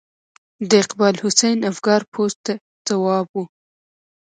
د 0.69 0.71
اقبال 0.83 1.15
حسین 1.23 1.57
افګار 1.71 2.01
پوسټ 2.13 2.39
ته 2.47 2.53
ځواب 2.87 3.27
و. 3.31 3.35